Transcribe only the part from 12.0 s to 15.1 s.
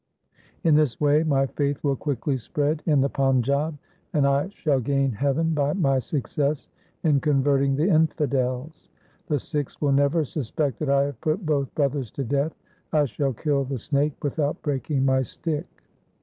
to death. I shall kill the snake without breaking